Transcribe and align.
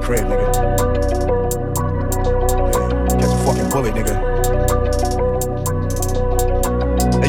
crib, 0.00 0.24
nigga. 0.26 0.46
Yeah, 2.74 3.20
catch 3.20 3.30
a 3.30 3.44
fucking 3.44 3.70
bullet, 3.70 3.94
nigga. 3.94 4.27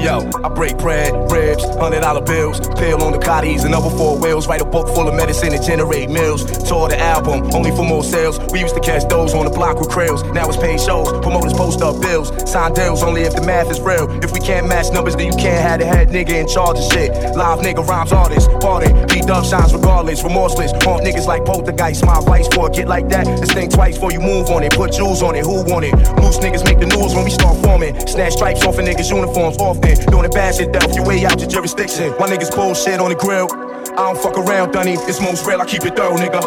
Yo, 0.10 0.30
I 0.44 0.50
break 0.50 0.78
bread, 0.78 1.14
ribs, 1.32 1.64
hundred 1.78 2.02
dollar 2.02 2.22
bills, 2.22 2.60
pill 2.82 3.04
on 3.04 3.12
the 3.12 3.20
cotties 3.20 3.64
and 3.66 3.74
other 3.76 3.90
four 3.90 4.18
wheels. 4.18 4.48
Write 4.48 4.62
a 4.62 4.66
book 4.66 4.88
full 4.96 5.08
of 5.08 5.14
medicine 5.14 5.52
to 5.52 5.60
generate 5.60 6.10
meals. 6.10 6.44
Tour 6.68 6.90
the 6.90 7.00
album, 7.00 7.50
only 7.54 7.72
for 7.72 7.86
more 7.86 8.04
sales. 8.04 8.40
We 8.52 8.60
used 8.60 8.76
to 8.76 8.82
catch 8.82 9.08
those 9.08 9.34
on 9.34 9.46
the 9.46 9.52
block 9.52 9.80
with 9.80 9.90
krills. 9.90 10.22
Now 10.34 10.48
it's 10.50 10.58
paid 10.58 10.82
shows, 10.82 11.12
promoters 11.22 11.54
post 11.54 11.82
up 11.82 12.02
bills. 12.02 12.30
Sign 12.50 12.74
deals 12.74 13.04
only 13.04 13.22
if 13.22 13.36
the 13.36 13.42
math 13.42 13.70
is 13.70 13.80
real. 13.80 14.10
If 14.24 14.32
we 14.32 14.40
can't 14.40 14.68
match 14.68 14.92
numbers, 14.92 15.16
then 15.16 15.28
you 15.28 15.38
can't 15.38 15.62
have 15.62 15.80
the 15.80 15.86
head 15.86 16.10
nigga 16.10 16.34
in 16.42 16.48
charge 16.48 16.78
of 16.80 16.86
shit. 16.92 17.12
Live 17.36 17.60
nigga 17.60 17.86
rhymes 17.86 18.12
artists, 18.12 18.50
party, 18.60 18.90
beat 19.14 19.30
up 19.30 19.46
shines 19.46 19.74
regardless, 19.74 20.24
remorseless. 20.24 20.72
Haunt 20.84 21.04
niggas 21.04 21.28
like 21.28 21.46
poltergeist. 21.46 22.06
My 22.06 22.18
advice 22.18 22.48
for 22.48 22.68
a 22.68 22.72
kid 22.72 22.88
like 22.88 23.10
that 23.10 23.28
is 23.28 23.52
think 23.52 23.72
twice 23.72 23.96
before 23.96 24.12
you 24.12 24.22
move 24.22 24.50
on 24.50 24.64
it. 24.64 24.74
Put 24.74 24.94
jewels 24.94 25.22
on 25.22 25.36
it, 25.36 25.46
who 25.46 25.64
want 25.70 25.86
it? 25.86 25.94
Loose 26.22 26.40
niggas 26.40 26.66
make 26.66 26.80
the 26.80 26.88
news 26.88 27.14
when 27.14 27.26
we 27.26 27.32
start 27.32 27.58
forming. 27.64 27.94
Snatch 28.08 28.34
stripes 28.34 28.66
off 28.66 28.80
of 28.80 28.86
niggas' 28.86 29.10
uniforms 29.10 29.58
often. 29.58 29.99
Doing 30.08 30.24
the 30.24 30.30
bad 30.30 30.56
shit, 30.56 30.72
Delph, 30.72 30.96
you 30.96 31.04
way 31.04 31.26
out 31.26 31.40
your 31.40 31.50
jurisdiction. 31.50 32.14
My 32.20 32.28
niggas 32.28 32.56
bullshit 32.56 33.00
on 33.00 33.10
the 33.10 33.16
grill. 33.16 33.48
I 33.52 34.14
don't 34.14 34.18
fuck 34.18 34.38
around, 34.38 34.72
Dunny. 34.72 34.94
It's 34.94 35.20
most 35.20 35.46
real, 35.46 35.62
I 35.62 35.66
keep 35.66 35.84
it 35.86 35.96
thorough, 35.96 36.18
nigga. 36.18 36.42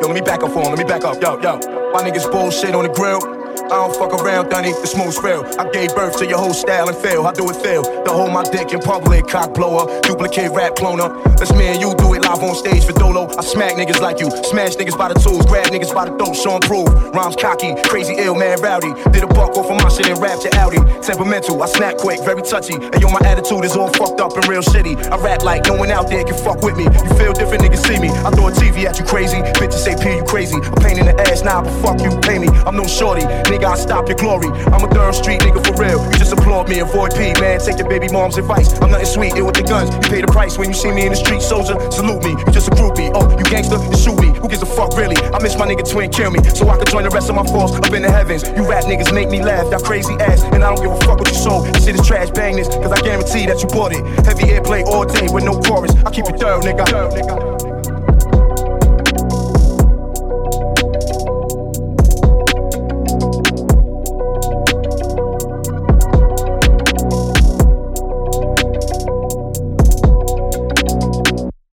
Yo, 0.00 0.06
let 0.06 0.14
me 0.14 0.20
back 0.20 0.42
up 0.42 0.52
for 0.52 0.60
him, 0.62 0.70
let 0.70 0.78
me 0.78 0.84
back 0.84 1.04
up, 1.04 1.20
yo, 1.20 1.40
yo. 1.40 1.58
My 1.92 2.02
niggas 2.02 2.30
bullshit 2.30 2.74
on 2.74 2.84
the 2.84 2.92
grill. 2.92 3.39
I 3.70 3.78
don't 3.78 3.94
fuck 3.94 4.12
around, 4.18 4.50
Dunny, 4.50 4.72
the 4.72 4.94
most 4.98 5.22
real. 5.22 5.46
I 5.54 5.70
gave 5.70 5.94
birth 5.94 6.18
to 6.18 6.26
your 6.26 6.38
whole 6.38 6.52
style 6.52 6.88
and 6.88 6.98
feel. 6.98 7.22
How 7.22 7.30
do 7.30 7.48
it 7.48 7.54
feel? 7.62 7.84
To 7.84 8.10
hold 8.10 8.32
my 8.32 8.42
dick 8.42 8.72
in 8.72 8.80
public, 8.80 9.28
cock 9.28 9.54
blower, 9.54 9.86
duplicate 10.02 10.50
rap 10.50 10.74
cloner. 10.74 11.06
That's 11.38 11.54
me 11.54 11.70
and 11.70 11.80
you 11.80 11.94
do 11.94 12.14
it 12.14 12.26
live 12.26 12.42
on 12.42 12.56
stage 12.56 12.84
for 12.84 12.92
Dolo. 12.98 13.30
I 13.38 13.42
smack 13.46 13.78
niggas 13.78 14.00
like 14.00 14.18
you, 14.18 14.28
smash 14.50 14.74
niggas 14.74 14.98
by 14.98 15.14
the 15.14 15.18
tools, 15.22 15.46
grab 15.46 15.70
niggas 15.70 15.94
by 15.94 16.10
the 16.10 16.18
throat, 16.18 16.34
show 16.34 16.58
prove. 16.58 16.90
Rhymes 17.14 17.36
cocky, 17.36 17.78
crazy 17.86 18.18
ill 18.18 18.34
man 18.34 18.58
rowdy. 18.58 18.90
Did 19.14 19.22
a 19.22 19.28
buck 19.28 19.54
off 19.54 19.70
of 19.70 19.78
my 19.78 19.88
shit 19.88 20.10
and 20.10 20.18
rapped 20.18 20.42
your 20.42 20.54
Audi. 20.58 20.82
Temperamental, 21.06 21.62
I 21.62 21.66
snap 21.66 21.96
quick, 21.98 22.18
very 22.24 22.42
touchy. 22.42 22.74
And 22.74 22.98
yo, 22.98 23.06
my 23.06 23.22
attitude 23.22 23.64
is 23.64 23.76
all 23.76 23.94
fucked 23.94 24.18
up 24.18 24.34
and 24.34 24.48
real 24.48 24.62
shitty. 24.62 24.98
I 25.14 25.16
rap 25.22 25.44
like 25.46 25.66
no 25.66 25.78
one 25.78 25.92
out 25.94 26.10
there 26.10 26.24
can 26.24 26.34
fuck 26.34 26.66
with 26.66 26.74
me. 26.76 26.90
You 26.90 27.10
feel 27.14 27.34
different, 27.38 27.62
niggas 27.62 27.86
see 27.86 28.02
me. 28.02 28.10
I 28.26 28.34
throw 28.34 28.48
a 28.48 28.50
TV 28.50 28.82
at 28.90 28.98
you 28.98 29.06
crazy. 29.06 29.38
Bitches 29.62 29.86
say 29.86 29.94
P, 29.94 30.16
you 30.18 30.24
crazy. 30.24 30.58
A 30.58 30.76
pain 30.82 30.98
in 30.98 31.06
the 31.06 31.14
ass 31.30 31.42
now, 31.46 31.62
but 31.62 31.74
fuck 31.78 32.02
you, 32.02 32.10
pay 32.18 32.42
me. 32.42 32.48
I'm 32.66 32.74
no 32.74 32.86
shorty, 32.86 33.22
nigga, 33.60 33.72
I 33.72 33.76
stop 33.76 34.08
your 34.08 34.16
glory. 34.16 34.48
I'm 34.72 34.84
a 34.84 34.88
third 34.88 35.14
street 35.14 35.40
nigga 35.40 35.64
for 35.64 35.74
real. 35.80 36.04
You 36.04 36.18
just 36.18 36.32
applaud 36.32 36.68
me, 36.68 36.80
avoid 36.80 37.12
P, 37.14 37.32
man. 37.40 37.60
Take 37.60 37.78
your 37.78 37.88
baby 37.88 38.08
mom's 38.08 38.38
advice. 38.38 38.72
I'm 38.80 38.90
nothing 38.90 39.06
sweet, 39.06 39.34
ill 39.36 39.46
with 39.46 39.56
the 39.56 39.62
guns. 39.62 39.92
You 39.94 40.00
pay 40.00 40.20
the 40.20 40.26
price 40.26 40.58
when 40.58 40.68
you 40.68 40.74
see 40.74 40.90
me 40.90 41.04
in 41.04 41.10
the 41.10 41.16
street, 41.16 41.42
soldier. 41.42 41.76
Salute 41.90 42.24
me, 42.24 42.30
you 42.30 42.52
just 42.52 42.68
a 42.68 42.70
groupie. 42.72 43.10
Oh, 43.14 43.28
you 43.36 43.44
gangster, 43.44 43.76
you 43.76 43.96
shoot 43.96 44.18
me. 44.20 44.28
Who 44.38 44.48
gives 44.48 44.62
a 44.62 44.66
fuck, 44.66 44.96
really? 44.96 45.16
I 45.16 45.42
miss 45.42 45.56
my 45.58 45.66
nigga 45.66 45.88
twin, 45.88 46.10
kill 46.10 46.30
me. 46.30 46.42
So 46.50 46.68
I 46.68 46.76
can 46.76 46.86
join 46.86 47.04
the 47.04 47.10
rest 47.10 47.28
of 47.28 47.36
my 47.36 47.46
force 47.46 47.72
up 47.72 47.92
in 47.92 48.02
the 48.02 48.10
heavens. 48.10 48.44
You 48.56 48.68
rap 48.68 48.84
niggas 48.84 49.12
make 49.12 49.28
me 49.28 49.42
laugh, 49.42 49.70
that 49.70 49.82
crazy 49.82 50.14
ass. 50.14 50.42
And 50.54 50.64
I 50.64 50.74
don't 50.74 50.82
give 50.82 50.92
a 50.92 51.00
fuck 51.04 51.18
what 51.18 51.28
you 51.28 51.36
sold. 51.36 51.66
This 51.66 51.84
shit 51.84 51.94
is 51.94 52.06
trash, 52.06 52.30
bang 52.30 52.56
this, 52.56 52.68
cause 52.68 52.92
I 52.92 53.00
guarantee 53.00 53.46
that 53.46 53.60
you 53.62 53.68
bought 53.68 53.92
it. 53.92 54.04
Heavy 54.24 54.44
airplay 54.54 54.84
all 54.84 55.04
day 55.04 55.28
with 55.30 55.44
no 55.44 55.60
chorus. 55.60 55.92
I 56.06 56.10
keep 56.10 56.26
it 56.26 56.38
thorough, 56.38 56.60
nigga. 56.60 57.79